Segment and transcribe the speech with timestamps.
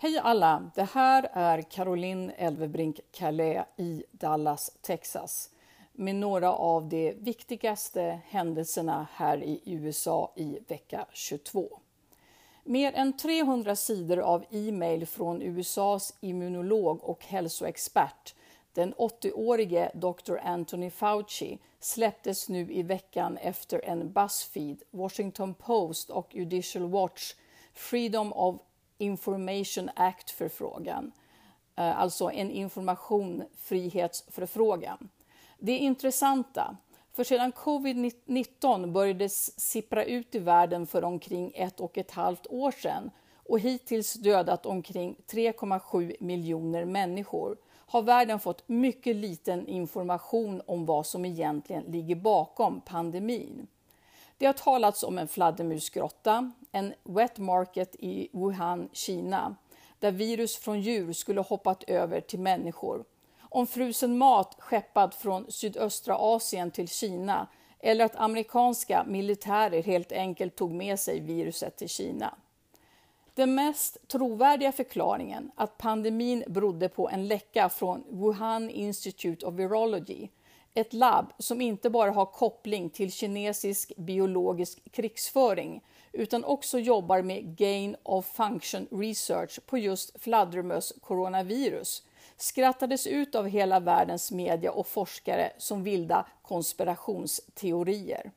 [0.00, 0.70] Hej alla!
[0.74, 5.50] Det här är Caroline Elvebrink Calais i Dallas, Texas
[5.92, 11.80] med några av de viktigaste händelserna här i USA i vecka 22.
[12.64, 18.34] Mer än 300 sidor av e-mail från USAs immunolog och hälsoexpert,
[18.72, 20.36] den 80-årige Dr.
[20.44, 27.34] Anthony Fauci, släpptes nu i veckan efter en Buzzfeed, Washington Post och Judicial Watch
[27.74, 28.60] Freedom of
[28.98, 31.12] Information Act-förfrågan,
[31.76, 35.08] eh, alltså en informationsfrihetsförfrågan.
[35.58, 36.76] Det är intressanta,
[37.12, 42.70] för sedan covid-19 började sippra ut i världen för omkring ett och ett halvt år
[42.70, 43.10] sedan
[43.48, 47.56] och hittills dödat omkring 3,7 miljoner människor
[47.90, 53.66] har världen fått mycket liten information om vad som egentligen ligger bakom pandemin.
[54.38, 59.56] Det har talats om en fladdermusgrotta, en wet market i Wuhan, Kina,
[59.98, 63.04] där virus från djur skulle hoppat över till människor,
[63.40, 67.46] om frusen mat skeppad från sydöstra Asien till Kina
[67.80, 72.34] eller att amerikanska militärer helt enkelt tog med sig viruset till Kina.
[73.34, 80.28] Den mest trovärdiga förklaringen att pandemin berodde på en läcka från Wuhan Institute of Virology
[80.74, 85.82] ett labb som inte bara har koppling till kinesisk biologisk krigsföring
[86.18, 92.02] utan också jobbar med gain of function research på just fladdermöss coronavirus
[92.36, 98.30] skrattades ut av hela världens media och forskare som vilda konspirationsteorier.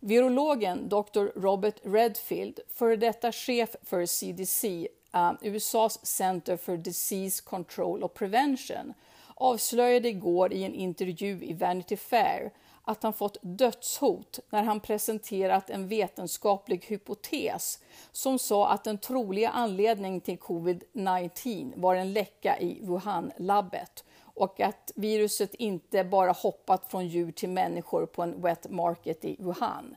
[0.00, 1.40] Virologen Dr.
[1.40, 8.94] Robert Redfield, före detta chef för CDC, eh, USAs Center for Disease Control och Prevention,
[9.34, 12.50] avslöjade igår i en intervju i Vanity Fair
[12.88, 17.78] att han fått dödshot när han presenterat en vetenskaplig hypotes
[18.12, 24.92] som sa att den troliga anledningen till covid-19 var en läcka i Wuhan-labbet och att
[24.94, 29.96] viruset inte bara hoppat från djur till människor på en wet market i Wuhan.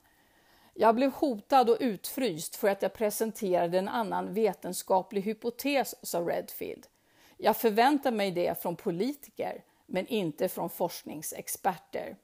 [0.74, 6.88] Jag blev hotad och utfryst för att jag presenterade en annan vetenskaplig hypotes, sa Redfield.
[7.38, 12.18] Jag förväntar mig det från politiker, men inte från forskningsexperter.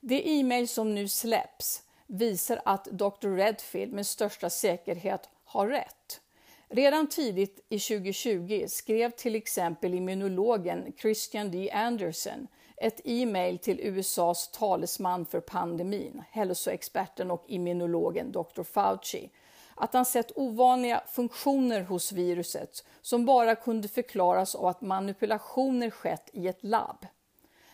[0.00, 3.36] Det e-mail som nu släpps visar att Dr.
[3.36, 6.20] Redfield med största säkerhet har rätt.
[6.68, 11.70] Redan tidigt i 2020 skrev till exempel immunologen Christian D.
[11.70, 12.46] Anderson
[12.80, 18.62] ett e-mail till USAs talesman för pandemin, hälsoexperten och immunologen Dr.
[18.62, 19.30] Fauci,
[19.74, 26.30] att han sett ovanliga funktioner hos viruset som bara kunde förklaras av att manipulationer skett
[26.32, 27.06] i ett labb.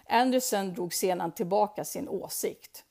[0.08, 2.84] Anderson drog sedan tillbaka sin åsikt.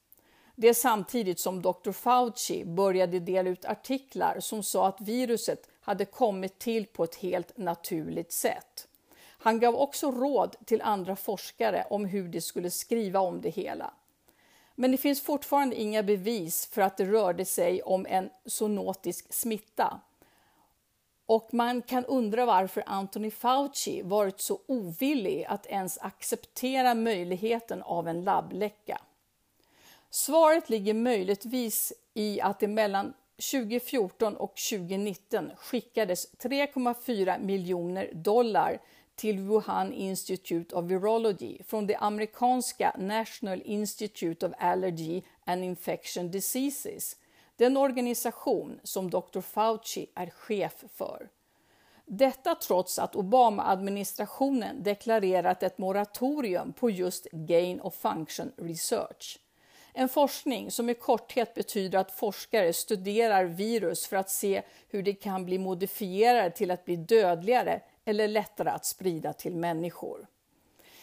[0.55, 1.91] Det är samtidigt som Dr.
[1.91, 7.57] Fauci började dela ut artiklar som sa att viruset hade kommit till på ett helt
[7.57, 8.87] naturligt sätt.
[9.45, 13.93] Han gav också råd till andra forskare om hur de skulle skriva om det hela.
[14.75, 20.01] Men det finns fortfarande inga bevis för att det rörde sig om en zoonotisk smitta.
[21.25, 28.07] Och man kan undra varför Anthony Fauci varit så ovillig att ens acceptera möjligheten av
[28.07, 29.01] en labbläcka.
[30.09, 33.13] Svaret ligger möjligtvis i att det mellan
[33.51, 38.79] 2014 och 2019 skickades 3,4 miljoner dollar
[39.15, 47.15] till Wuhan Institute of Virology från det amerikanska National Institute of Allergy and Infection Diseases,
[47.57, 49.41] den organisation som Dr.
[49.41, 51.29] Fauci är chef för.
[52.05, 59.39] Detta trots att Obama-administrationen deklarerat ett moratorium på just gain of function research.
[59.93, 65.13] En forskning som i korthet betyder att forskare studerar virus för att se hur de
[65.13, 70.27] kan bli modifierade till att bli dödligare eller lättare att sprida till människor.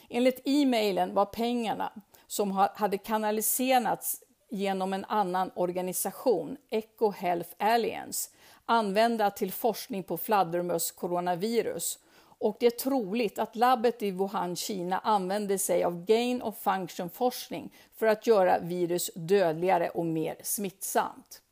[0.09, 1.93] Enligt e-mailen var pengarna
[2.27, 8.31] som hade kanaliserats genom en annan organisation, Eco Health Alliance,
[8.67, 11.99] använda till forskning på fladdermöss coronavirus
[12.39, 17.11] och det är troligt att labbet i Wuhan, Kina använder sig av gain of function
[17.11, 21.43] forskning för att göra virus dödligare och mer smittsamt.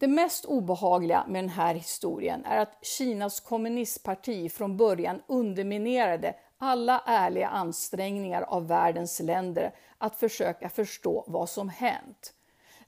[0.00, 7.02] Det mest obehagliga med den här historien är att Kinas kommunistparti från början underminerade alla
[7.06, 12.34] ärliga ansträngningar av världens länder att försöka förstå vad som hänt.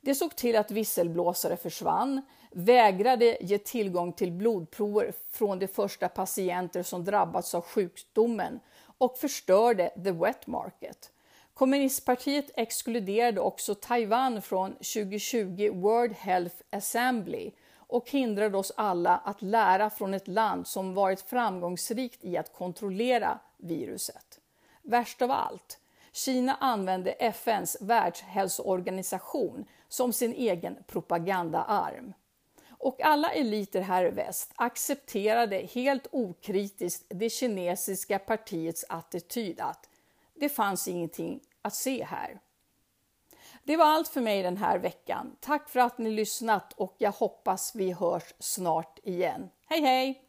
[0.00, 6.82] Det såg till att visselblåsare försvann, vägrade ge tillgång till blodprover från de första patienter
[6.82, 8.60] som drabbats av sjukdomen
[8.98, 11.12] och förstörde the wet market.
[11.54, 19.90] Kommunistpartiet exkluderade också Taiwan från 2020 World Health Assembly och hindrade oss alla att lära
[19.90, 24.40] från ett land som varit framgångsrikt i att kontrollera viruset.
[24.82, 25.78] Värst av allt,
[26.12, 32.12] Kina använde FNs världshälsoorganisation som sin egen propagandaarm.
[32.70, 39.88] Och alla eliter här i väst accepterade helt okritiskt det kinesiska partiets attityd att
[40.34, 42.40] det fanns ingenting att se här.
[43.64, 45.36] Det var allt för mig den här veckan.
[45.40, 49.50] Tack för att ni lyssnat och jag hoppas vi hörs snart igen.
[49.66, 50.25] Hej hej!